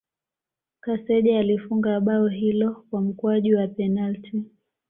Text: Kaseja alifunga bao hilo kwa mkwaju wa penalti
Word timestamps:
Kaseja 0.79 1.39
alifunga 1.39 1.99
bao 1.99 2.27
hilo 2.27 2.85
kwa 2.89 3.01
mkwaju 3.01 3.57
wa 3.57 3.67
penalti 3.67 4.43